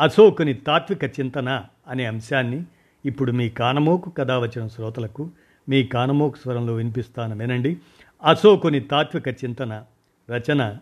అశోకుని 0.00 0.54
తాత్విక 0.54 1.20
చింతన 1.20 1.64
అనే 1.86 2.04
అంశాన్ని 2.04 2.64
ఇప్పుడు 3.04 3.32
మీ 3.32 3.48
కానమోకు 3.48 4.10
కథ 4.10 4.30
వచ్చిన 4.30 4.68
శ్రోతలకు 4.68 5.30
మీ 5.68 5.82
కానమోకు 5.84 6.36
స్వరంలో 6.36 6.74
వినిపిస్తాను 6.74 7.36
వినండి 7.36 7.76
అశోకుని 8.24 8.80
తాత్విక 8.80 9.28
చింతన 9.28 9.84
రచన 10.30 10.78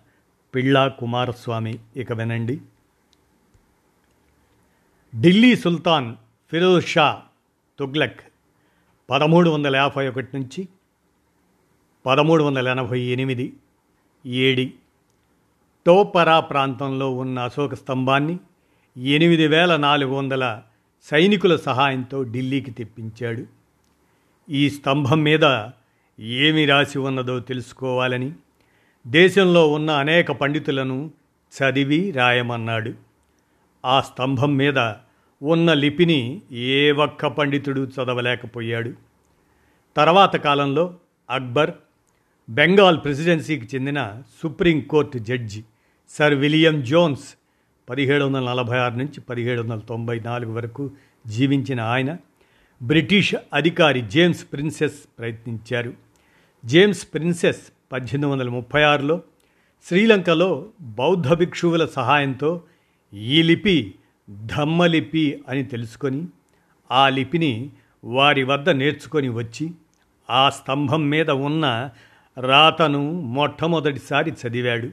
పిళ్ళా 0.55 0.88
కుమారస్వామి 0.88 1.78
ఇక 1.96 2.12
వినండి. 2.12 2.60
ఢిల్లీ 5.20 5.56
సుల్తాన్ 5.56 6.16
ఫిరోజ్ 6.50 6.86
షా 6.86 7.22
తుగ్లక్ 7.78 8.20
పదమూడు 9.11 9.50
వందల 9.50 9.77
యాభై 9.77 10.08
ఒకటి 10.08 10.36
నుంచి 10.36 10.69
పదమూడు 12.06 12.45
వందల 12.45 12.69
ఎనభై 12.69 13.00
ఎనిమిది 13.00 13.52
ఏడి 14.27 14.74
టోపరా 15.86 16.41
ప్రాంతంలో 16.41 17.11
ఉన్న 17.11 17.38
అశోక 17.38 17.74
స్తంభాన్ని 17.74 18.38
ఎనిమిది 18.98 19.46
వేల 19.46 19.76
నాలుగు 19.76 20.14
వందల 20.14 20.62
సైనికుల 21.02 21.56
సహాయంతో 21.56 22.22
ఢిల్లీకి 22.22 22.70
తెప్పించాడు. 22.70 23.47
ఈ 24.50 24.70
స్తంభం 24.70 25.22
మీద 25.22 25.69
ఏమి 26.20 26.66
రాసి 26.66 26.98
ఉన్నదో 26.98 27.38
తెలుసుకోవాలని 27.38 28.32
దేశంలో 29.06 29.72
ఉన్న 29.72 29.91
అనేక 29.91 30.32
పండితులను 30.32 31.10
చదివి 31.52 32.10
రాయమన్నాడు. 32.10 32.94
ఆ 33.84 34.00
స్తంభం 34.00 34.56
మీద 34.56 34.78
ఉన్న 35.42 35.72
లిపిని 35.72 36.42
ఏ 36.52 36.92
ఒక్క 36.92 37.27
పండితుడు 37.27 37.80
చదవలేకపోయాడు. 37.80 38.92
తర్వాత 39.97 40.36
కాలంలో 40.36 40.94
అక్బర్ 41.30 41.70
బెంగాల్ 42.50 42.98
ప్రెసిడెన్సీకి 43.04 43.77
చెందిన 43.77 44.22
supreme court 44.42 45.19
judge 45.19 45.64
sir 46.10 46.34
William 46.34 46.82
Jones 46.82 47.34
పదిహేడు 47.91 48.24
వందల 48.24 48.41
నలభై 48.44 48.78
ఆరు 48.78 48.94
నుంచి 48.94 49.20
పదిహేడు 49.20 49.62
వందల 49.62 49.78
తొంభై 49.78 50.20
నాలుగు 50.20 50.52
వరకు 50.52 50.91
జీవించిన 51.27 51.80
ఆయన 51.80 52.16
బ్రిటిష్ 52.82 53.34
అధికారి 53.55 54.00
జేమ్స్ 54.00 54.47
ప్రిన్సెస్ 54.52 54.94
ప్రయత్నించారు. 55.19 55.92
జేమ్స్ 56.64 57.06
ప్రిన్సెస్ 57.14 57.60
పద్దెనిమిది 57.92 58.32
వందల 58.32 58.48
ముప్పై 58.48 58.82
ఆరులో 58.82 59.20
శ్రీలంకలో 59.86 60.66
బౌద్ధ 60.80 61.32
భిక్షువుల 61.32 61.86
సహాయంతో 61.86 62.62
ఈ 63.14 63.42
లిపి 63.42 63.94
ధమ్మలిపి 64.30 65.41
అని 65.48 65.64
తెలుసుకొని 65.64 66.27
ఆ 66.92 67.08
లిపిని 67.08 67.70
వారి 68.04 68.44
వద్ద 68.44 68.70
నేర్చుకొని 68.70 69.28
వచ్చి 69.28 69.70
ఆ 70.30 70.50
స్తంభం 70.50 71.10
మీద 71.10 71.30
ఉన్న 71.30 71.91
రాతను 72.41 73.10
మొట్టమొదటిసారి 73.10 74.30
చదివాడు. 74.30 74.91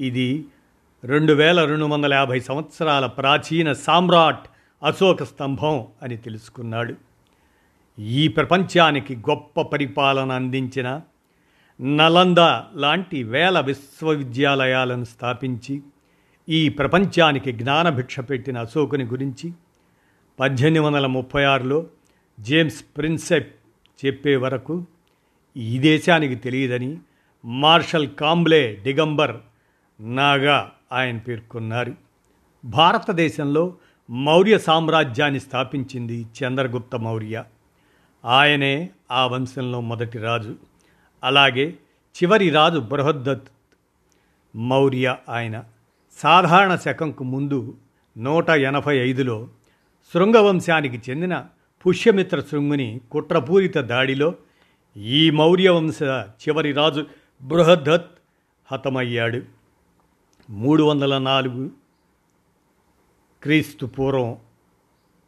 ఇది 0.00 0.44
రెండు 1.04 1.32
వేల 1.32 1.64
రెండు 1.64 1.84
వందల 1.84 2.14
యాభై 2.14 2.40
సంవత్సరాల 2.40 3.06
ప్రాచీన 3.06 3.72
సామ్రాట్ 3.72 4.48
అశోక 4.82 5.22
స్తంభం 5.22 5.86
అని 6.02 6.16
తెలుసుకున్నాడు. 6.16 6.94
ఈ 7.98 8.28
ప్రపంచానికి 8.28 9.16
గొప్ప 9.16 9.60
పరిపాలన 9.60 10.32
అందించిన 10.32 11.00
నలంద 11.80 12.38
లాంటి 12.74 13.22
వేల 13.22 13.60
విశ్వవిద్యాలయాలను 13.60 15.04
స్థాపించి 15.04 15.82
ఈ 16.48 16.68
ప్రపంచానికి 16.68 17.52
జ్ఞానభిక్ష 17.52 18.20
పెట్టిన 18.20 18.58
అశోకుని 18.58 19.04
గురించి 19.04 19.52
పద్దెనిమిది 20.40 20.78
వందల 20.78 21.06
ముప్పై 21.06 21.42
ఆరులో 21.42 21.86
జేమ్స్ 22.40 22.84
ప్రిన్సెప్ 22.96 23.54
చెప్పే 24.06 24.36
వరకు 24.36 24.86
ఈ 25.56 25.78
దేశానికి 25.78 26.34
తెలియదని 26.34 26.98
మార్షల్ 27.44 28.08
కాంబ్లే 28.08 28.80
డిగంబర్ 28.84 29.36
నాగా 30.00 30.70
ఆయన 30.92 31.18
పేర్కొన్నారు. 31.18 31.94
భారతదేశంలో 32.64 33.74
మౌర్య 34.10 34.58
సామ్రాజ్యాన్ని 34.58 35.40
స్థాపించింది 35.40 36.26
చంద్రగుప్త 36.44 36.96
మౌర్య. 36.96 37.44
ఆయనే 38.24 38.90
ఆ 39.10 39.26
వంశంలో 39.26 39.80
మొదటి 39.80 40.18
రాజు. 40.18 40.56
అలాగే 41.24 41.74
చివరి 42.22 42.50
రాజు 42.50 42.78
బృహద్దత్ 42.78 43.48
మౌర్య 44.56 45.16
ఆయన. 45.28 45.64
సాధారణ 46.18 46.76
శకంకు 46.76 47.24
ముందు 47.24 47.76
నూట 48.18 48.50
ఎనభై 48.50 48.96
ఐదులో 48.96 49.48
శృంగవంశానికి 50.14 51.10
చెందిన 51.10 51.44
పుష్యమిత్ర 51.86 52.40
శృంగుని 52.40 53.00
కుట్రపూరిత 53.10 53.78
దాడిలో 53.78 54.34
ఈ 54.96 55.30
మౌర్య 55.30 55.68
వంశ 55.68 56.02
చివరి 56.02 56.72
రాజు 56.72 57.06
బృహద్దత్ 57.42 58.06
హతమయ్యాడు. 58.72 59.42
మూడు 60.50 60.84
వందల 60.84 61.18
నాలుగు 61.18 61.70
క్రీస్తు 63.42 63.86
పూర్వం 63.86 64.36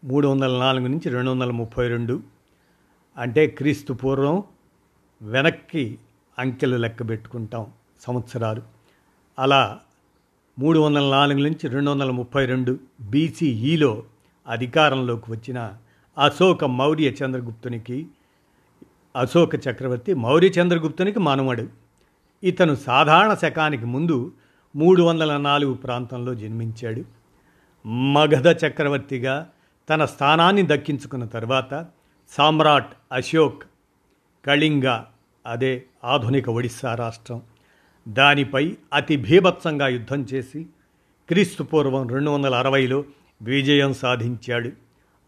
మూడు 0.04 0.28
వందల 0.28 0.59
నాలుగు 0.59 0.87
నుంచి 0.88 1.10
రెండు 1.10 1.31
వందల 1.31 1.50
ముప్పై 1.50 1.88
రెండు 1.88 2.22
అంటే 3.19 3.47
క్రీస్తు 3.47 3.93
పూర్వం 3.93 4.43
వెనక్కి 5.22 5.99
అంకెలు 6.38 6.77
లెక్క 6.77 7.09
పెట్టుకుంటాం 7.09 7.72
సంవత్సరాలు. 8.00 8.62
అలా 9.38 9.78
మూడు 10.59 10.78
వందల 10.78 11.10
నాలుగు 11.10 11.38
నుంచి 11.38 11.69
రెండు 11.69 11.91
వందల 11.91 12.10
ముప్పై 12.10 12.47
రెండు 12.47 12.78
బీసీఈలో 13.00 14.03
అధికారంలోకి 14.48 15.33
వచ్చిన 15.33 15.75
అశోక 16.19 16.65
మౌర్య 16.65 17.09
చంద్రగుప్తునికి 17.09 18.06
అశోక 19.16 19.69
చక్రవర్తి 19.69 20.15
మౌర్య 20.15 20.48
చంద్రగుప్తునికి 20.48 21.19
మానవుడు. 21.19 21.69
ఇతను 22.44 22.75
సాధారణ 22.75 23.34
శకానికి 23.34 23.87
ముందు 23.87 24.33
మూడు 24.76 25.03
వందల 25.03 25.37
నాలుగు 25.37 25.75
ప్రాంతంలో 25.75 26.34
జన్మించాడు. 26.34 27.04
మగధ 27.88 28.48
చక్రవర్తిగా 28.48 29.50
తన 29.91 30.04
స్థానాన్ని 30.04 30.62
దక్కించుకున్న 30.62 31.25
తర్వాత 31.25 31.87
సామ్రాట్ 32.28 32.97
అశోక్ 33.12 33.62
కళింగ 34.47 35.03
అదే 35.47 35.82
ఆధునిక 36.04 36.50
ఒడిస్సా 36.50 36.94
రాష్ట్రం. 36.94 37.42
దానిపై 38.09 38.76
అతి 38.92 39.16
భీభత్సంగా 39.16 39.88
యుద్ధం 39.88 40.26
చేసి 40.34 40.66
క్రీస్తు 41.28 41.62
పూర్వం 41.62 42.09
రెండు 42.09 42.31
వందల 42.31 42.54
అరవైలో 42.54 43.04
విజయం 43.42 43.94
సాధించాడు. 43.94 44.70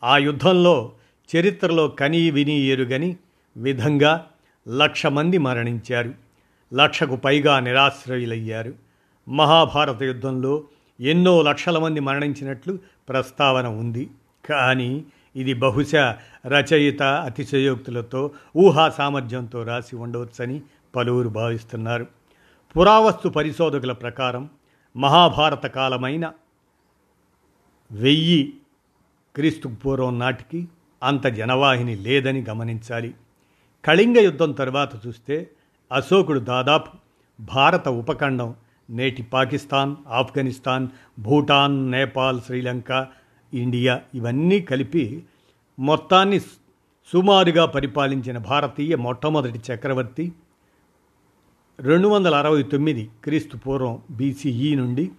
ఆ 0.05 0.19
యుద్ధంలో 0.19 0.93
చరిత్రలో 1.37 1.89
కనీ 1.89 2.31
విని 2.31 2.61
ఎరుగని 2.61 3.17
విధంగా 3.57 4.27
లక్ష 4.69 5.07
మంది 5.07 5.39
మరణించారు. 5.39 6.15
లక్షకు 6.75 7.17
పైగా 7.17 7.61
నిరాశ్రయులయ్యారు. 7.61 8.88
మహాభారత 9.29 10.03
యుద్ధంలో 10.03 10.65
ఎన్నో 11.01 11.43
లక్షల 11.43 11.79
మంది 11.79 12.01
మరణించినట్లు 12.01 12.79
ప్రస్తావన 13.09 13.67
ఉంది. 13.67 14.11
కానీ 14.45 15.05
ఇది 15.37 15.55
బహుశా 15.55 16.19
రచయిత 16.47 17.03
అతిశయోక్తులతో 17.03 18.31
ఊహా 18.57 18.89
సామర్థ్యంతో 18.89 19.63
రాసి 19.63 19.97
ఉండవచ్చని 19.97 20.63
పలువురు 20.97 21.29
భావిస్తున్నారు. 21.29 22.07
పురావస్తు 22.77 23.29
పరిశోధకుల 23.29 23.93
ప్రకారం 23.93 24.49
మహాభారత 24.97 25.67
కాలమైన 25.67 26.33
వెయ్యి 27.93 28.53
క్రీస్తు 29.37 29.69
పూర్వం 29.69 30.19
నాటికి 30.19 30.69
అంత 31.03 31.27
జనవాహిని 31.27 31.97
లేదని 31.97 32.45
గమనించాలి. 32.49 33.15
కళింగ 33.85 34.19
యుద్ధం 34.19 34.53
తర్వాత 34.53 35.07
చూస్తే 35.07 35.51
అశోకుడు 35.93 36.41
దాదాపు 36.41 36.91
భారత 37.41 37.89
ఉపఖండం 37.89 38.55
నేటి 38.91 39.23
పాకిస్తాన్ 39.23 39.97
ఆఫ్ఘనిస్తాన్ 40.09 40.89
భూటాన్ 41.19 41.91
నేపాల్ 41.91 42.41
శ్రీలంక 42.41 43.07
ఇండియా 43.55 44.03
ఇవన్నీ 44.15 44.61
కలిపి 44.61 45.25
మొత్తాన్ని 45.79 46.41
సుమారుగా 47.13 47.65
పరిపాలించిన 47.65 48.39
భారతీయ 48.39 48.97
మొట్టమొదటి 48.97 49.73
చక్రవర్తి 49.73 50.33
రెండు 51.81 52.09
వందల 52.09 52.35
అరవై 52.35 52.63
తొమ్మిది 52.63 53.11
క్రీస్తు 53.25 53.57
పూర్వం 53.57 54.03
బీసీఈ 54.11 54.75
నుండి 54.75 55.11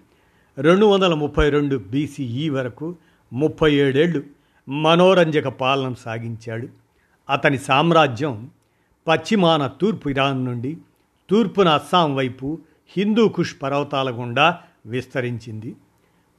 రెండు 0.57 0.86
వందల 0.86 1.13
ముప్పై 1.13 1.50
రెండు 1.50 1.75
బీసీఈ 1.75 2.50
వరకు 2.50 2.95
ముప్పై 3.33 3.74
ఏడేళ్ళు 3.74 4.24
మనోరంజక 4.69 5.48
పాలన 5.48 5.94
సాగించాడు. 5.94 6.68
అతని 7.30 7.57
సామ్రాజ్యం 7.57 8.50
పశ్చిమాన 9.07 9.68
తూర్పు 9.68 10.10
ఇరాన్ 10.10 10.45
నుండి 10.45 10.77
తూర్పున 11.30 11.69
అస్సాం 11.69 12.16
వైపు 12.16 12.60
హిందూ 12.97 13.27
కుష్ 13.27 13.56
పర్వతాల 13.63 14.12
గుండా 14.12 14.59
విస్తరించింది. 14.86 15.75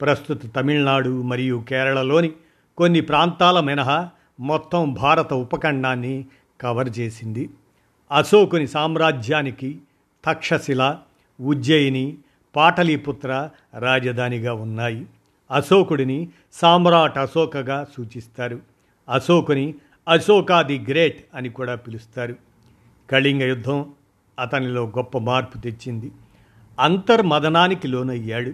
ప్రస్తుత 0.01 0.55
తమిళనాడు 0.55 1.21
మరియు 1.21 1.65
కేరళలోని 1.69 2.31
కొన్ని 2.77 3.01
ప్రాంతాల 3.01 3.59
మినహా 3.59 4.09
మొత్తం 4.39 4.93
భారత 4.93 5.33
ఉపఖండాన్ని 5.33 6.25
కవర్ 6.61 6.99
చేసింది. 6.99 7.49
అశోకుని 8.11 8.67
సామ్రాజ్యానికి 8.67 9.79
తక్షశిల 10.25 10.97
ఉజ్జయిని 11.41 12.17
పాటలీపుత్ర 12.55 13.49
రాజధానిగా 13.79 14.53
ఉన్నాయి. 14.53 15.05
అశోకుడిని 15.51 16.29
సామ్రాట్ 16.53 17.17
అశోకగా 17.17 17.87
సూచిస్తారు. 17.97 18.59
అశోకుని 19.09 19.75
అశోకా 20.07 20.61
ది 20.61 20.79
గ్రేట్ 20.79 21.25
అని 21.35 21.49
కూడా 21.49 21.75
పిలుస్తారు. 21.75 22.35
కళింగ 23.11 23.43
యుద్ధం 23.43 23.85
అతనిలో 24.39 24.83
గొప్ప 24.97 25.17
మార్పు 25.17 25.57
తెచ్చింది. 25.57 26.11
అంతర్మదనానికి 26.81 27.87
లోనయ్యాడు. 27.87 28.51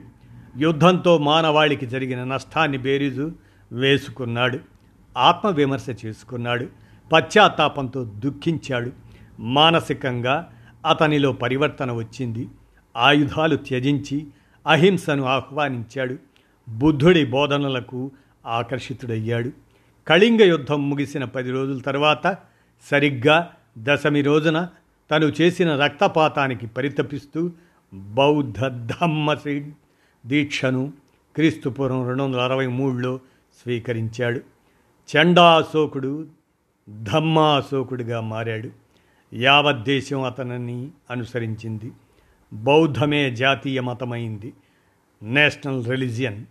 యుద్ధంతో 0.57 1.17
మానవాళికి 1.17 1.85
జరిగిన 1.85 2.23
నష్టాన్ని 2.23 2.77
బేరీజు 2.77 3.31
వేసుకున్నాడు. 3.71 4.59
ఆత్మవిమర్శ 5.17 5.85
చేసుకున్నాడు. 6.05 6.67
పశ్చాత్తాపంతో 7.13 8.03
దుఃఖించాడు. 8.03 8.91
మానసికంగా 9.39 10.53
అతనిలో 10.85 11.31
పరివర్తన 11.31 11.91
వచ్చింది. 11.91 12.47
ఆయుధాలు 12.97 13.55
త్యజించి 13.55 14.27
అహింసను 14.67 15.23
ఆహ్వానించాడు. 15.23 16.15
బుద్ధుడి 16.69 17.25
బోధనలకు 17.25 18.11
ఆకర్షితుడయ్యాడు. 18.45 19.51
కళింగ 20.07 20.41
యుద్ధం 20.41 20.89
ముగిసిన 20.89 21.23
పది 21.23 21.51
రోజుల 21.51 21.79
తర్వాత 21.79 22.37
సరిగ్గా 22.91 23.49
దశమి 23.77 24.21
రోజున 24.21 24.67
తను 25.11 25.33
చేసిన 25.41 25.75
రక్తపాతానికి 25.75 26.67
పరితపిస్తూ 26.67 27.51
బౌద్ధ 27.93 28.59
ధమ్మ 28.67 29.35
దీక్షను 30.25 30.93
క్రీస్తుపూర్వం 31.35 32.07
రెండు 32.07 32.23
వందల 32.23 32.41
అరవై 32.41 32.67
మూడులో 32.67 33.17
స్వీకరించాడు. 33.63 34.41
చండాశోకుడు 35.17 36.27
ధమ్మాశోకుడిగా 36.89 38.21
మారాడు. 38.21 38.69
యావత్ 39.33 39.83
దేశం 39.83 40.21
అతనిని 40.21 40.89
అనుసరించింది. 41.11 41.91
బౌద్ధమే 42.53 43.35
జాతీయ 43.35 43.81
మతమైంది. 43.81 44.53
National 45.23 45.85
religion. 45.85 46.45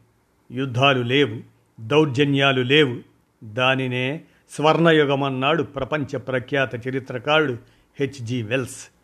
యుద్ధాలు 0.53 1.03
లేవు. 1.03 1.41
దౌర్జన్యాలు 1.81 2.63
లేవు. 2.63 2.97
దానినే 3.45 4.21
స్వర్ణయుగమన్నాడు 4.51 5.63
ప్రపంచ 5.63 6.19
ప్రఖ్యాత 6.19 6.89
చరిత్రకారుడు 6.89 7.57
H G 8.01 8.43
Wells. 8.43 8.96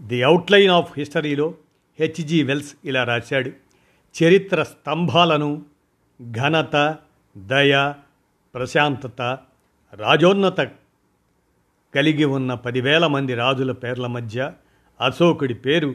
The 0.00 0.22
outline 0.22 0.70
of 0.70 0.92
హిస్టరీలో 0.98 1.54
హెచ్జి 2.00 2.42
వెల్స్ 2.42 2.74
ఇలా 2.84 3.04
రాశాడు. 3.04 3.50
చరిత్ర 4.22 4.62
స్తంభాలను 4.62 5.62
ఘనత 6.32 6.96
దయ 7.36 7.94
ప్రశాంతత 8.54 9.38
రాజోన్నత 9.94 10.60
కలిగి 11.94 12.24
ఉన్న 12.24 12.54
పదివేల 12.54 13.06
మంది 13.06 13.34
రాజుల 13.34 13.72
పేర్ల 13.72 14.06
మధ్య 14.06 14.52
అశోకుడి 15.00 15.54
పేరు 15.54 15.94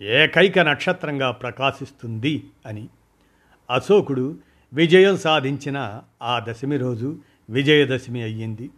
ఏకైక 0.00 0.58
నక్షత్రంగా 0.58 1.30
ప్రకాశిస్తుంది 1.30 2.44
అని. 2.66 2.88
అశోకుడు 3.70 4.38
విజయం 4.72 5.16
సాధించిన 5.16 6.02
ఆ 6.22 6.44
దశమి 6.48 6.76
రోజు 6.76 7.18
విజయదశమి 7.50 8.22
అయ్యింది. 8.22 8.70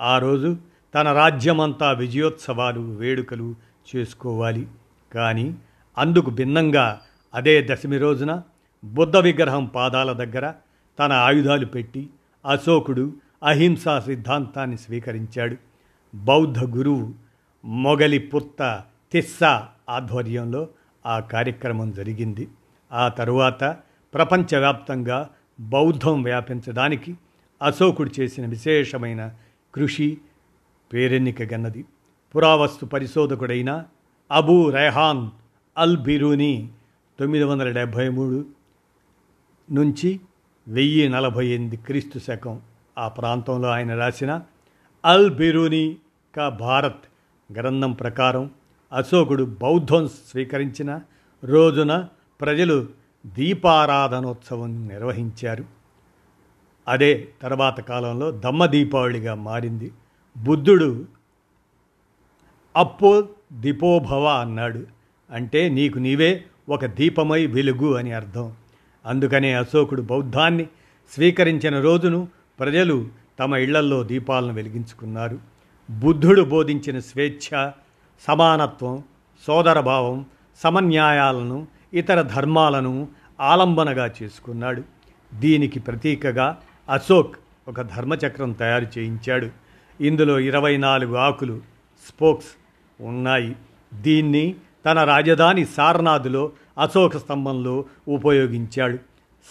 ఆ 0.00 0.18
రోజు 0.18 0.56
తన 0.94 1.12
రాజ్యమంతా 1.12 1.92
విజయోత్సవాలు 1.92 2.80
వేడుకలు 2.80 3.54
చేసుకోవాలి. 3.96 4.66
కానీ 5.14 5.54
అందుకు 5.98 6.30
భిన్నంగా 6.30 7.00
అదే 7.34 7.66
దశమి 7.70 7.98
రోజున 7.98 8.42
బుద్ధ 8.84 9.16
విగ్రహం 9.16 9.64
పాదాల 9.64 10.12
దగ్గర 10.12 10.52
తన 10.98 11.12
ఆయుధాలు 11.12 11.66
పెట్టి 11.66 12.08
అశోకుడు 12.46 13.12
అహింసా 13.42 14.00
సిద్ధాంతాన్ని 14.00 14.78
స్వీకరించాడు. 14.78 15.56
బౌద్ధ 16.14 16.58
గురువు 16.58 17.14
మొగలి 17.64 18.18
పుత్త 18.18 18.82
తిస్సా 19.12 19.68
ఆధ్వర్యంలో 19.90 20.68
ఆ 21.06 21.20
కార్యక్రమం 21.20 21.90
జరిగింది. 21.90 22.48
ఆ 22.92 23.08
తరువాత 23.08 23.76
ప్రపంచవ్యాప్తంగా 24.14 25.30
బౌద్ధం 25.60 26.22
వ్యాపించడానికి 26.22 27.16
అశోకుడు 27.62 28.20
చేసిన 28.20 28.46
విశేషమైన 28.46 29.34
కృషి 29.74 30.18
పేరెన్నికగన్నది 30.92 31.84
పురావస్తు 32.34 32.86
పరిశోధకుడైన 32.86 33.84
అబూ 34.30 34.70
రెహాన్ 34.70 35.30
అల్ 35.78 35.96
బిరూని 35.96 36.68
తొమ్మిది 37.20 37.44
వందల 37.44 37.70
డెబ్భై 37.70 38.08
మూడు 38.08 38.46
నుంచి 39.72 40.20
వెయ్యి 40.68 41.08
నలభై 41.08 41.46
ఎనిమిది 41.46 41.76
క్రీస్తు 41.76 42.18
శకం 42.18 42.60
ఆ 42.98 43.08
ప్రాంతంలో 43.08 43.68
ఆయన 43.68 43.96
రాసిన 43.96 44.42
అల్ 45.04 45.30
బిరూని 45.30 45.96
కా 46.34 46.48
భారత్ 46.48 47.04
గ్రంథం 47.52 47.92
ప్రకారం 47.92 48.50
అశోకుడు 48.92 49.44
బౌద్ధం 49.44 50.08
స్వీకరించిన 50.08 51.00
రోజున 51.44 52.08
ప్రజలు 52.40 52.86
దీపారాధనోత్సవం 53.26 54.88
నిర్వహించారు. 54.88 55.64
అదే 56.88 57.28
తర్వాత 57.42 57.80
కాలంలో 57.80 58.30
దమ్మ 58.30 58.66
దీపావళిగా 58.66 59.34
మారింది. 59.34 59.92
బుద్ధుడు 60.38 61.17
అప్పో 62.78 63.28
దీపోభవ 63.52 64.26
అన్నాడు. 64.26 64.86
అంటే 65.30 65.68
నీకు 65.68 65.98
నీవే 65.98 66.44
ఒక 66.68 66.84
దీపమై 66.84 67.46
వెలుగు 67.46 67.94
అని 67.94 68.12
అర్థం. 68.12 68.52
అందుకనే 69.06 69.54
అశోకుడు 69.54 70.02
బౌద్ధాన్ని 70.02 70.64
స్వీకరించిన 71.14 71.80
రోజును 71.80 72.28
ప్రజలు 72.60 73.08
తమ 73.38 73.54
ఇళ్ళల్లో 73.54 74.02
దీపాలను 74.02 74.52
వెలిగించుకున్నారు. 74.52 75.38
బుద్ధుడు 75.90 76.42
బోధించిన 76.42 76.98
స్వేచ్ఛ 76.98 77.70
సమానత్వం 78.26 79.02
సోదరభావం 79.46 80.24
సమన్యాయాలను 80.62 81.66
ఇతర 81.94 82.22
ధర్మాలను 82.22 83.08
ఆలంబనగా 83.40 84.10
చేసుకున్నాడు. 84.22 84.82
దీనికి 85.34 85.80
ప్రతీకగా 85.80 86.58
అశోక్ 86.92 87.36
ఒక 87.68 87.80
ధర్మచక్రం 87.80 88.52
తయారు 88.52 88.86
చేయించాడు. 88.98 89.48
ఇందులో 90.00 90.40
ఇరవై 90.40 90.76
నాలుగు 90.76 91.16
ఆకులు 91.16 91.60
స్పోక్స్ 92.08 92.48
ఉన్నాయి. 93.00 93.56
దీన్ని 93.94 94.54
తన 94.86 95.04
రాజధాని 95.04 95.64
సారనాథ్లో 95.64 96.52
అశోక 96.78 97.16
స్తంభంలో 97.16 97.84
ఉపయోగించాడు. 98.08 98.98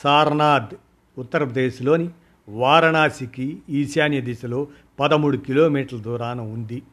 సారనాథ్ 0.03 0.75
ఉత్తరప్రదేశ్లోని 1.17 2.09
వారణాసికి 2.49 3.57
ఈశాన్య 3.69 4.21
దిశలో 4.21 4.67
పదమూడు 4.99 5.37
కిలోమీటర్ల 5.37 5.97
దూరాన 5.97 6.41
ఉంది. 6.41 6.83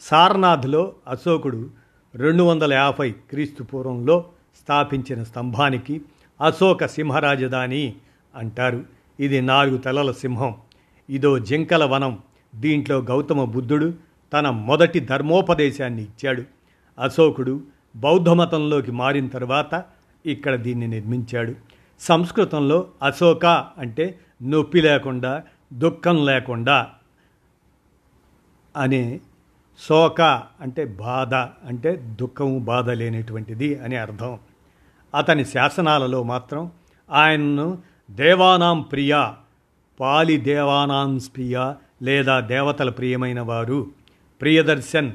సారనాథ్లో 0.00 0.92
అశోకుడు 1.08 1.70
రెండు 2.14 2.42
వందల 2.42 2.72
యాభై 2.72 3.10
క్రీస్తు 3.10 3.62
పూర్వంలో 3.62 4.24
స్థాపించిన 4.62 5.22
స్తంభానికి 5.22 6.00
అశోక 6.40 6.86
సింహరాజధాని 6.86 7.94
అంటారు. 8.34 8.84
ఇది 9.20 9.40
నాలుగు 9.40 9.76
తలల 9.76 10.12
సింహం. 10.12 10.54
ఇదో 11.10 11.38
జింకల 11.38 11.84
వనం. 11.84 12.18
దీంట్లో 12.54 12.98
గౌతమ 12.98 13.44
బుద్ధుడు 13.44 13.94
తన 14.32 14.50
మొదటి 14.50 15.00
ధర్మోపదేశాన్ని 15.00 16.02
ఇచ్చాడు. 16.02 16.42
అశోకుడు 16.98 17.60
బౌద్ధమతంలోకి 17.96 18.92
మారిన 18.92 19.26
తర్వాత 19.26 19.84
ఇక్కడ 20.26 20.54
దీన్ని 20.54 20.88
నిర్మించాడు. 20.88 21.54
సంస్కృతంలో 22.00 22.86
అశోక 23.02 23.46
అంటే 23.78 24.18
నొప్పి 24.42 24.80
లేకుండా 24.80 25.42
దుఃఖం 25.72 26.26
లేకుండా 26.26 26.86
అనే 28.76 29.20
శోక 29.80 30.20
అంటే 30.60 30.84
బాధ 30.84 31.34
అంటే 31.34 31.96
దుఃఖము 31.96 32.58
బాధ 32.58 32.90
లేనటువంటిది 32.90 33.80
అని 33.80 33.96
అర్థం. 33.96 34.38
అతని 35.14 35.44
శాసనాలలో 35.44 36.22
మాత్రం 36.22 36.70
ఆయన్ను 37.10 37.78
దేవానాం 38.10 38.80
ప్రియ 38.80 39.32
పాలి 40.00 40.36
దేవానాం 40.36 41.18
ప్రియ 41.34 41.74
లేదా 42.02 42.40
దేవతల 42.40 42.90
ప్రియమైన 42.90 43.40
వారు 43.40 43.90
ప్రియదర్శన్ 44.42 45.12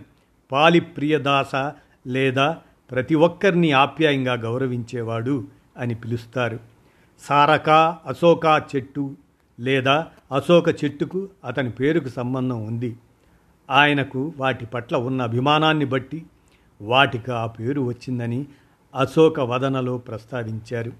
పాలి 0.52 0.80
ప్రియదాస 0.80 1.72
లేదా 2.08 2.58
ప్రతి 2.92 3.16
ఒక్కరిని 3.16 3.72
ఆప్యాయంగా 3.72 4.34
గౌరవించేవాడు 4.34 5.48
అని 5.78 5.96
పిలుస్తారు. 5.96 6.60
సారక 7.20 7.70
అశోక 8.06 8.64
చెట్టు 8.76 9.16
లేదా 9.60 10.08
అశోక 10.32 10.84
చెట్టుకు 10.84 11.30
అతని 11.46 11.70
పేరుకు 11.70 12.08
సంబంధం 12.08 12.66
ఉంది. 12.66 12.96
ఆయనకు 13.70 14.34
వాటి 14.38 14.66
పట్ల 14.66 14.96
ఉన్న 14.96 15.22
అభిమానాన్ని 15.22 15.86
బట్టి 15.86 16.26
వాటికి 16.82 17.32
ఆ 17.32 17.46
పేరు 17.46 17.82
వచ్చిందని 17.82 18.46
అశోక 18.96 19.40
వదనలో 19.40 19.98
ప్రస్తావించారు. 19.98 20.92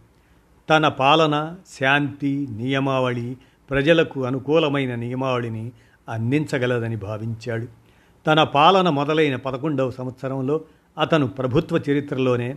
తన 0.70 0.88
పాలన 0.88 1.56
శాంతి 1.80 2.48
నియమావళి 2.52 3.38
ప్రజలకు 3.70 4.26
అనుకూలమైన 4.26 4.96
నియమావళిని 4.96 5.72
అందించగలదని 6.10 6.96
భావించాడు. 6.96 7.87
తన 8.28 8.44
పాలన 8.44 8.90
మొదలైన 8.90 9.36
పదకొండవ 9.36 9.92
సంవత్సరంలో 9.92 10.62
అతను 10.98 11.28
ప్రభుత్వ 11.28 11.78
చరిత్రలోనే 11.78 12.56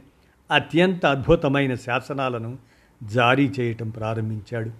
అత్యంత 0.50 1.06
అద్భుతమైన 1.06 1.74
శాసనాలను 1.74 2.58
జారీ 3.02 3.52
చేయటం 3.60 3.90
ప్రారంభించాడు. 3.90 4.70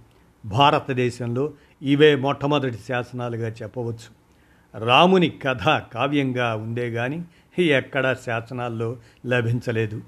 భారతదేశంలో 0.48 1.52
ఇవే 1.82 2.16
మొట్టమొదటి 2.16 2.78
శాసనాలుగా 2.88 3.48
చెప్పవచ్చు. 3.48 4.20
రాముని 4.84 5.28
కథ 5.28 5.62
కావ్యంగా 5.94 6.54
ఉందే 6.54 6.88
గాని 6.88 7.22
ఎక్కడా 7.58 8.14
శాసనాల్లో 8.14 8.96
లభించలేదు. 9.26 10.00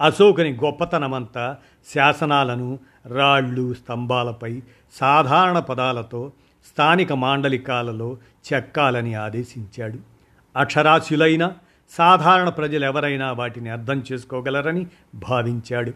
అశోకుని 0.00 0.52
గొప్పతనమంతా 0.52 1.56
శాసనాలను 1.94 2.78
రాళ్ళు 3.06 3.74
స్తంభాలపై 3.74 4.62
సాధారణ 4.92 5.58
పదాలతో 5.58 6.32
స్థానిక 6.66 7.12
మాండలికాలలో 7.12 8.16
చెక్కాలని 8.52 9.14
ఆదేశించాడు. 9.14 10.13
అక్షరాస్యులైన 10.56 11.52
సాధారణ 11.90 12.48
ప్రజలు 12.48 12.84
ఎవరైనా 12.84 13.32
వాటిని 13.32 13.70
అర్థం 13.70 14.02
చేసుకోగలరని 14.12 14.86
భావించాడు. 15.14 15.92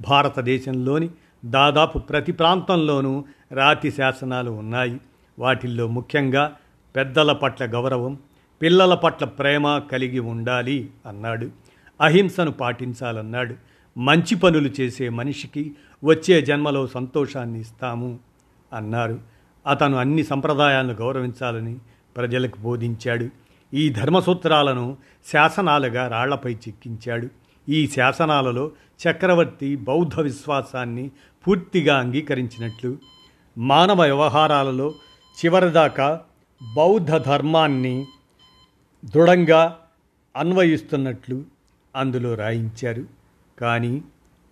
భారతదేశంలోని 0.00 1.10
దాదాపు 1.44 1.98
ప్రతి 1.98 2.32
ప్రాంతంలోనూ 2.32 3.24
రాతి 3.52 3.90
శాసనాలు 3.90 4.50
ఉన్నాయి. 4.50 5.00
వాటిల్లో 5.38 5.86
ముఖ్యంగా 5.86 6.52
పెద్దల 6.96 7.32
పట్ల 7.32 7.64
గౌరవం 7.64 8.18
పిల్లల 8.62 8.94
పట్ల 8.94 9.24
ప్రేమ 9.24 9.78
కలిగి 9.78 10.18
ఉండాలి 10.18 10.90
అన్నాడు. 11.06 11.50
అహింసను 12.00 12.50
పాటించాలన్నాడు. 12.50 13.54
మంచి 13.98 14.34
పనులు 14.34 14.70
చేసే 14.80 15.08
మనిషికి 15.08 15.72
వచ్చే 16.04 16.42
జన్మలో 16.42 16.86
సంతోషాన్ని 16.86 17.60
ఇస్తాము 17.60 18.18
అన్నారు. 18.72 19.18
అతను 19.66 19.96
అన్ని 19.96 20.22
సంప్రదాయాలను 20.22 20.92
గౌరవించాలని 20.92 21.76
ప్రజలకు 22.16 22.58
బోధించాడు. 22.58 23.28
ఈ 23.74 23.88
ధర్మసూత్రాలను 23.88 24.96
శాసనాలుగా 25.32 26.08
రాళ్ళపై 26.08 26.54
చెక్కించాడు. 26.54 27.28
ఈ 27.68 27.88
శాసనాలలో 27.88 28.70
చక్రవర్తి 29.00 29.76
బౌద్ధ 29.76 30.20
విశ్వాసాన్ని 30.20 31.10
పూర్తిగా 31.46 31.98
అంగీకరించినట్లు 31.98 32.98
మానవ 33.58 34.02
వ్యవహారాలలో 34.02 34.94
చివరిదాకా 35.38 36.22
బౌద్ధ 36.76 37.16
ధర్మాన్ని 37.16 38.06
దృఢంగా 39.04 39.78
అన్వయిస్తున్నట్లు 40.36 41.44
అందులో 41.96 42.34
రాయించారు. 42.34 43.04
కానీ 43.60 44.02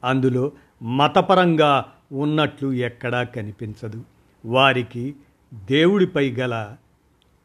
అందులో 0.05 0.53
మతపరంగా 0.83 1.85
ఉన్నట్లు 2.13 2.73
ఎక్కడా 2.73 3.23
కనిపించదు. 3.23 4.05
వారికి 4.45 5.15
దేవుడిపై 5.55 6.33
గల 6.33 6.77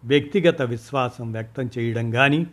వ్యక్తిగత 0.03 0.61
విశ్వాసం 0.61 1.31
వ్యక్తం 1.31 1.69
చేయడం 1.77 2.11
కానీ 2.11 2.47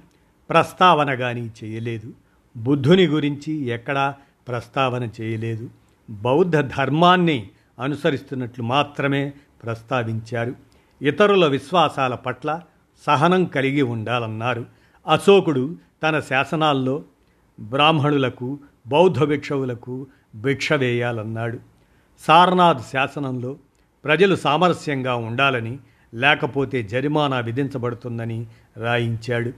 ప్రస్తావన 0.51 1.15
కానీ 1.15 1.51
చేయలేదు. 1.65 2.13
బుద్ధుని 2.57 3.07
గురించి 3.07 3.53
ఎక్కడా 3.53 4.15
ప్రస్తావన 4.49 5.09
చేయలేదు. 5.21 5.71
బౌద్ధ 6.11 6.57
ధర్మాన్ని 6.57 7.49
అనుసరిస్తున్నట్లు 7.81 8.65
మాత్రమే 8.65 9.33
ప్రస్తావించారు. 9.63 10.55
ఇతరుల 11.03 11.47
విశ్వాసాల 11.47 12.15
పట్ల 12.15 12.61
సహనం 13.07 13.45
కలిగి 13.45 13.83
ఉండాలన్నారు. 13.83 14.67
అశోకుడు 15.07 15.77
తన 16.03 16.21
శాసనాల్లో 16.21 17.03
బ్రాహ్మణులకు 17.61 18.59
బౌద్ధ 18.87 19.25
భిక్షవులకు 19.25 20.07
భిక్ష 20.35 20.73
వేయాలన్నాడు. 20.73 21.59
సారనాథ్ 22.21 22.83
శాసనంలో 22.93 23.57
ప్రజలు 24.05 24.37
సామరస్యంగా 24.37 25.15
ఉండాలని 25.15 25.79
లేకపోతే 26.15 26.83
జరిమానా 26.83 27.39
విధించబడుతుందని 27.39 28.47
రాయించాడు. 28.77 29.53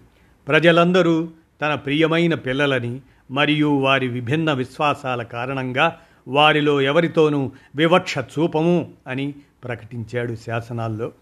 ప్రజలందరూ 0.49 1.29
తన 1.63 1.75
ప్రియమైన 1.75 2.35
పిల్లలని 2.35 3.01
మరియు 3.31 3.79
వారి 3.79 4.09
విభిన్న 4.09 4.53
విశ్వాసాల 4.53 5.23
కారణంగా 5.23 5.97
వారిలో 6.29 6.81
ఎవరితోనూ 6.81 7.53
వివక్ష 7.77 8.19
చూపము 8.19 8.91
అని 9.07 9.35
ప్రకటించాడు 9.65 10.35
శాసనాల్లో. 10.35 11.13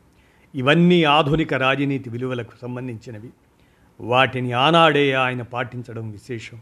ఇవన్నీ 0.54 1.04
ఆధునిక 1.04 1.54
రాజనీతి 1.54 2.10
విలువలకు 2.10 2.52
సంబంధించినవి. 2.62 3.30
వాటిని 4.00 4.52
ఆనాడే 4.52 5.12
ఆయన 5.12 5.42
పాటించడం 5.42 6.10
విశేషం. 6.10 6.58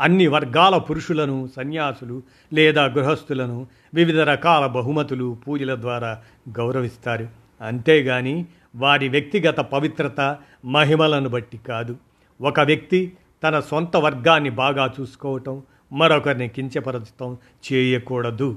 అన్ని 0.00 0.26
వర్గాల 0.26 0.76
పురుషులను 0.76 1.48
సన్యాసులు 1.56 2.22
లేదా 2.52 2.84
గృహస్థులను 2.84 3.66
వివిధ 3.94 4.18
రకాల 4.20 4.66
బహుమతులు 4.66 5.38
పూజల 5.48 5.80
ద్వారా 5.80 6.18
గౌరవిస్తారు. 6.58 7.49
అంతేగాని 7.60 8.46
వారి 8.76 9.08
వ్యక్తిగత 9.08 9.60
పవిత్రత 9.60 10.36
మహిమలను 10.64 11.28
బట్టి 11.28 11.58
కాదు. 11.58 11.96
ఒక 12.40 12.60
వ్యక్తి 12.60 13.12
తన 13.42 13.60
సొంత 13.60 13.96
వర్గాన్ని 13.96 14.50
బాగా 14.50 14.94
చూసుకోవటం 15.00 15.62
మరొకరిని 15.92 16.48
కించపరచటం 16.48 17.36
చేయకూడదు. 17.72 18.56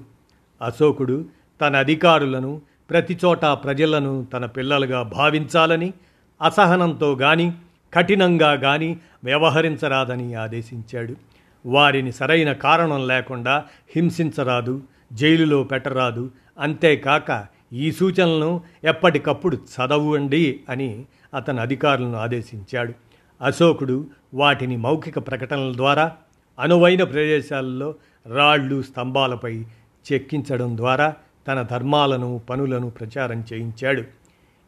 అశోకుడు 0.62 1.26
తన 1.62 1.76
అధికారులను 1.76 2.62
ప్రతి 2.90 3.20
చోట 3.26 3.46
ప్రజలను 3.46 4.28
తన 4.34 4.46
పిల్లలుగా 4.46 5.04
భావించాలని 5.04 5.94
అసహనంతో 6.42 7.14
గాని 7.14 7.52
కఠినంగా 7.94 8.52
గాని 8.52 8.98
వ్యవహరించరాదని 9.24 10.34
ఆదేశించాడు. 10.34 11.16
వారిని 11.66 12.12
సరైన 12.12 12.52
కారణం 12.52 13.08
లేకుండా 13.08 13.66
హింసించరాదు 13.96 14.82
జైలులో 15.14 15.64
పెట్టరాదు. 15.64 16.32
అంతేకాక 16.60 17.46
ఈ 17.74 17.92
సూచనలను 17.92 18.62
ఎప్పటికప్పుడు 18.84 19.56
చదవండి 19.56 20.60
అని 20.70 21.06
అతను 21.34 21.62
అధికారులను 21.62 22.18
ఆదేశించాడు. 22.18 22.94
అశోకుడు 23.42 24.08
వాటిని 24.34 24.78
మౌఖిక 24.78 25.20
ప్రకటనల 25.20 25.74
ద్వారా 25.76 26.16
అనువైన 26.60 27.04
ప్రదేశాల్లో 27.04 27.96
రాళ్ళు 28.28 28.82
స్తంభాలపై 28.82 29.66
చెక్కించడం 30.14 30.78
ద్వారా 30.78 31.14
తన 31.48 31.62
ధర్మాలను 31.62 32.42
పనులను 32.50 32.90
ప్రచారం 32.90 33.46
చేయించాడు. 33.54 34.04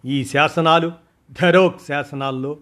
ఈ 0.06 0.26
శాసనాలు 0.26 0.92
ధరోక్ 1.42 1.82
శాసనాల్లో 1.88 2.58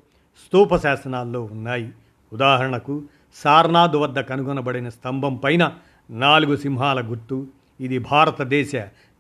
స్తూప 0.48 0.76
శాసనాల్లో 0.76 1.44
ఉన్నాయి. 1.44 1.92
ఉదాహరణకు 2.34 3.02
సార్నాథ్ 3.36 3.96
వద్ద 3.96 4.20
కనుగొనబడిన 4.20 4.90
స్తంభం 4.90 5.36
పైన 5.36 5.74
నాలుగు 6.10 6.56
సింహాల 6.56 7.02
గుర్తు 7.02 7.48
ఇది 7.80 7.98
భారతదేశ 8.00 8.72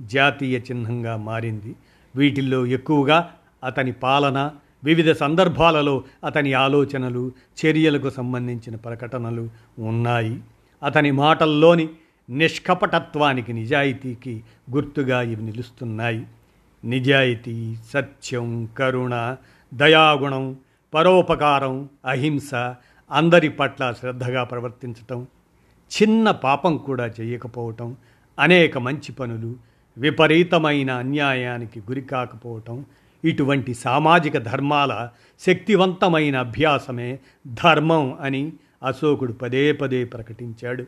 జాతీయ 0.03 0.59
చిహ్నంగా 0.59 1.17
మారింది. 1.17 1.75
వీటిల్లో 2.15 2.65
ఎక్కువగా 2.65 3.31
అతని 3.63 3.91
పాలన 3.91 4.51
వివిధ 4.83 5.11
సందర్భాలలో 5.11 6.03
అతని 6.23 6.53
ఆలోచనలు 6.53 7.31
చర్యలకు 7.65 8.09
సంబంధించిన 8.09 8.75
ప్రకటనలు 8.75 9.49
ఉన్నాయి. 9.79 10.41
అతని 10.83 11.11
మాటల్లోని 11.11 11.89
నిష్కపటత్వానికి 12.29 13.53
నిజాయితీకి 13.53 14.43
గుర్తుగా 14.71 15.21
ఇవి 15.21 15.41
నిలుస్తున్నాయి. 15.41 16.27
నిజాయితీ 16.85 17.75
సత్యం 17.93 18.69
కరుణ 18.77 19.35
దయాగుణం 19.73 20.55
పరోపకారం 20.93 21.89
అహింస 22.05 22.55
అందరి 23.11 23.49
పట్ల 23.49 23.91
శ్రద్ధగా 23.91 24.43
ప్రవర్తించటం 24.43 25.27
చిన్న 25.91 26.31
పాపం 26.31 26.77
కూడా 26.77 27.11
చేయకపోవటం 27.21 27.95
అనేక 28.39 28.77
మంచి 28.77 29.11
పనులు 29.11 29.55
విపరీతమైన 29.97 30.91
అన్యాయానికి 30.91 31.79
గురి 31.79 32.01
కాకపోవటం 32.01 32.85
ఇటువంటి 33.25 33.73
సామాజిక 33.73 34.37
ధర్మాల 34.37 35.09
శక్తివంతమైన 35.39 36.37
అభ్యాసమే 36.37 37.19
ధర్మం 37.47 38.17
అని 38.21 38.53
అశోకుడు 38.83 39.33
పదే 39.33 39.71
పదే 39.71 40.05
ప్రకటించాడు. 40.05 40.85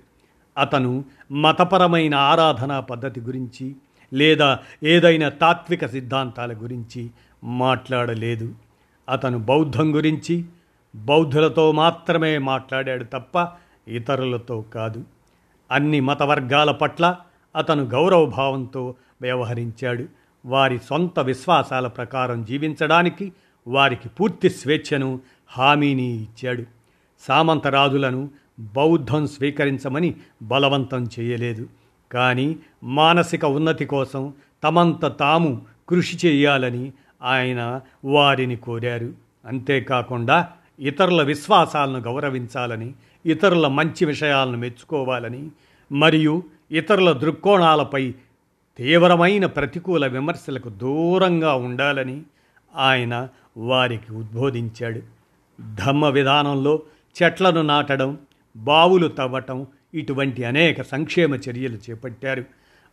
అతను 0.58 1.06
మతపరమైన 1.32 2.16
ఆరాధనా 2.16 2.80
పద్ధతి 2.80 3.22
గురించి 3.22 3.76
లేదా 4.14 4.60
ఏదైనా 4.84 5.30
తాత్విక 5.30 5.86
సిద్ధాంతాల 5.86 6.54
గురించి 6.54 7.10
మాట్లాడలేదు. 7.44 8.56
అతను 9.10 9.40
బౌద్ధం 9.40 9.96
గురించి 9.96 10.46
బౌద్ధులతో 10.96 11.72
మాత్రమే 11.72 12.38
మాట్లాడాడు 12.38 13.04
తప్ప 13.04 13.48
ఇతరులతో 13.88 14.62
కాదు. 14.62 15.04
అన్ని 15.72 16.00
మత 16.00 16.24
వర్గాల 16.24 16.72
పట్ల 16.72 17.16
అతను 17.56 17.84
గౌరవభావంతో 17.84 18.96
వ్యవహరించాడు. 19.22 20.06
వారి 20.46 20.80
సొంత 20.90 21.20
విశ్వాసాల 21.20 21.88
ప్రకారం 21.88 22.46
జీవించడానికి 22.46 23.32
వారికి 23.68 24.10
పూర్తి 24.10 24.50
స్వేచ్ఛను 24.50 25.20
హామీని 25.48 26.22
ఇచ్చాడు. 26.22 26.64
సామంతరాజులను 27.28 28.30
బౌద్ధం 28.60 29.28
స్వీకరించమని 29.28 30.16
బలవంతం 30.42 31.08
చేయలేదు. 31.20 31.70
కానీ 32.12 32.56
మానసిక 32.84 33.46
ఉన్నతి 33.46 33.86
కోసం 33.86 34.34
తమంత 34.64 35.18
తాము 35.20 35.62
కృషి 35.90 36.28
చేయాలని 36.28 36.92
ఆయన 37.24 37.82
వారిని 38.06 38.56
కోరారు. 38.56 39.14
అంతేకాకుండా 39.46 40.48
ఇతరుల 40.80 41.22
విశ్వాసాలను 41.24 42.00
గౌరవించాలని 42.00 42.94
ఇతరుల 43.26 43.68
మంచి 43.68 44.06
విషయాలను 44.06 44.58
మెచ్చుకోవాలని 44.58 45.50
మరియు 45.92 46.44
ఇతరుల 46.72 47.12
దృక్కోణాలపై 47.12 48.14
తీవ్రమైన 48.78 49.46
ప్రతికూల 49.46 50.08
విమర్శలకు 50.08 50.70
దూరంగా 50.70 51.56
ఉండాలని 51.56 52.22
ఆయన 52.76 53.28
వారికి 53.58 54.14
ఉద్బోధించాడు. 54.14 55.02
ధమ్మ 55.86 56.10
విధానంలో 56.10 56.82
చెట్లను 57.24 57.62
నాటడం 57.62 58.18
బావులు 58.58 59.08
తవ్వటం 59.08 59.68
ఇటువంటి 59.94 60.44
అనేక 60.44 60.82
సంక్షేమ 60.82 61.36
చర్యలు 61.36 61.78
చేపట్టారు. 61.90 62.44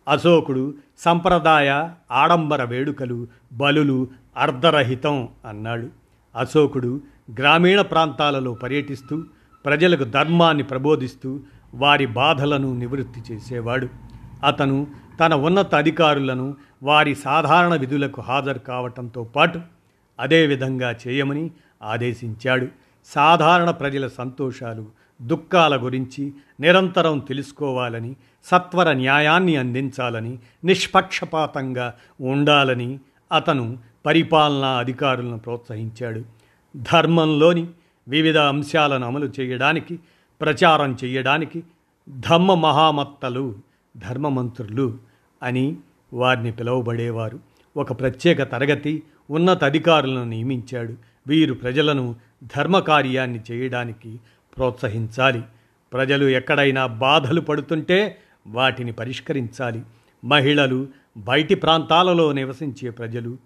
అశోకుడు 0.09 0.75
సంప్రదాయ 0.99 1.89
ఆడంబర 2.11 2.63
వేడుకలు 2.63 3.27
బలులు 3.53 4.09
అర్ధరహితం 4.37 5.29
అన్నాడు. 5.47 5.89
అశోకుడు 6.37 7.01
గ్రామీణ 7.39 7.81
ప్రాంతాలలో 7.81 8.55
పర్యటిస్తూ 8.55 9.25
ప్రజలకు 9.65 10.05
ధర్మాన్ని 10.05 10.63
ప్రబోధిస్తూ 10.63 11.41
వారి 11.75 12.07
బాధలను 12.07 12.75
నివృత్తి 12.75 13.35
చేసేవాడు. 13.35 13.89
అతను 14.45 14.87
తన 15.21 15.35
ఉన్నత 15.35 15.75
అధికారులను 15.75 16.57
వారి 16.83 17.15
సాధారణ 17.15 17.75
విధులకు 17.75 18.21
హాజరు 18.21 18.59
కావటంతో 18.59 19.25
పాటు 19.25 19.61
అదేవిధంగా 20.21 20.95
చేయమని 21.09 21.51
ఆదేశించాడు. 21.83 22.69
సాధారణ 23.05 23.71
ప్రజల 23.71 24.07
సంతోషాలు 24.07 24.87
దుఃఖాల 25.23 25.85
గురించి 25.85 26.33
నిరంతరం 26.61 27.19
తెలుసుకోవాలని 27.19 28.17
సత్వర 28.45 28.93
న్యాయాన్ని 28.93 29.57
అందించాలని 29.57 30.39
నిష్పక్షపాతంగా 30.65 31.95
ఉండాలని 32.21 32.99
అతను 33.33 33.79
పరిపాలనా 34.07 34.69
అధికారులను 34.69 35.39
ప్రోత్సహించాడు. 35.39 36.23
ధర్మంలోని 36.77 37.67
వివిధ 38.09 38.39
అంశాలను 38.39 39.07
అమలు 39.07 39.33
చేయడానికి 39.41 39.99
ప్రచారం 40.43 40.97
చేయడానికి 41.05 41.63
ధమ్మ 42.09 42.55
మహామత్తలు 42.55 43.55
ధర్మమంత్రులు 43.97 44.99
అని 45.43 45.77
వారిని 46.13 46.53
పిలువబడేవారు. 46.53 47.41
ఒక 47.77 48.01
ప్రత్యేక 48.01 48.43
తరగతి 48.43 49.03
ఉన్నత 49.31 49.65
అధికారులను 49.65 50.25
నియమించాడు. 50.25 50.95
వీరు 51.27 51.55
ప్రజలను 51.55 52.17
ధర్మకార్యాన్ని 52.43 53.41
చేయడానికి 53.51 54.21
ప్రోత్సహించాలి. 54.57 55.43
ప్రజలు 55.93 56.27
ఎక్కడైనా 56.27 56.87
బాధలు 56.87 57.41
పడుతుంటే 57.41 58.19
వాటిని 58.47 58.93
పరిష్కరించాలి. 58.93 59.83
మహిళలు 60.25 60.89
బయటి 61.17 61.55
ప్రాంతాలలో 61.55 62.33
నివసించే 62.33 62.91
ప్రజలు 62.91 63.39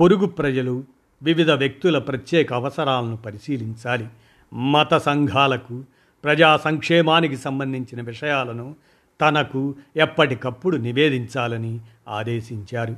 పొరుగు 0.00 0.26
ప్రజలు 0.26 0.84
వివిధ 1.22 1.50
వ్యక్తుల 1.50 1.98
ప్రత్యేక 1.98 2.54
అవసరాలను 2.54 3.16
పరిశీలించాలి. 3.16 4.08
మత 4.52 4.94
సంఘాలకు 4.94 5.84
ప్రజా 6.24 6.56
సంక్షేమానికి 6.56 7.36
సంబంధించిన 7.36 8.02
విషయాలను 8.02 8.74
తనకు 9.20 9.74
ఎప్పటికప్పుడు 9.96 10.76
నివేదించాలని 10.76 11.80
ఆదేశించారు. 12.08 12.96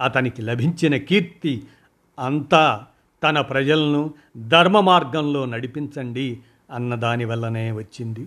అతనికి 0.00 0.42
లభించిన 0.42 0.96
కీర్తి 0.96 1.62
అంతా 2.18 2.86
తన 3.22 3.40
ప్రజలను 3.40 4.14
ధర్మ 4.48 4.80
మార్గంలో 4.80 5.44
నడిపించండి 5.44 6.40
అన్న 6.70 6.94
వల్లనే 7.24 7.72
వచ్చింది. 7.72 8.26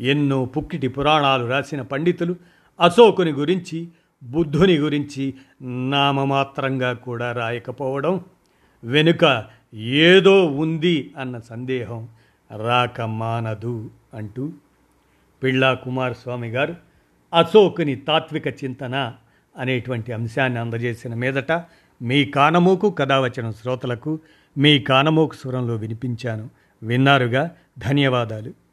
ఎన్నో 0.00 0.44
పుక్కిటి 0.44 0.88
పురాణాలు 0.88 1.46
రాసిన 1.46 1.82
పండితులు 1.82 2.36
అశోకుని 2.80 3.32
గురించి 3.32 3.88
బుద్ధుని 4.22 4.76
గురించి 4.76 5.34
నామమాత్రంగా 5.62 6.92
కూడా 6.92 7.32
రాయకపోవడం 7.32 8.20
వెనుక 8.84 9.44
ఏదో 9.74 10.46
ఉంది 10.46 11.14
అన్న 11.18 11.38
సందేహం 11.38 12.08
రాక 12.54 13.00
మానదు 13.00 13.90
అంటూ 14.14 14.50
పిళ్ళా 15.42 15.74
కుమారస్వామి 15.74 16.48
గారు 16.48 16.76
అశోకుని 17.34 17.96
తాత్విక 17.96 18.46
చింతన 18.46 19.14
అనేటువంటి 19.58 20.12
అంశాన్ని 20.12 20.58
అందజేసిన 20.58 21.14
మీదట 21.14 21.52
మీ 22.02 22.24
కానమూకు 22.24 22.90
కథావచనం 22.90 23.52
శ్రోతలకు 23.52 24.18
మీ 24.58 24.78
కానమూకు 24.78 25.34
స్వరంలో 25.34 25.74
వినిపించాను. 25.74 26.50
విన్నారుగా? 26.82 27.50
ధన్యవాదాలు. 27.78 28.65